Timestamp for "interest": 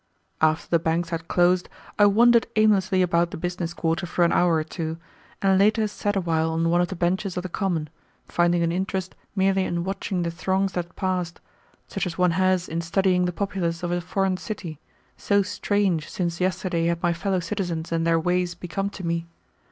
8.71-9.13